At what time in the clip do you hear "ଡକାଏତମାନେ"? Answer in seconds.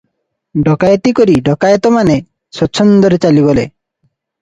1.51-2.17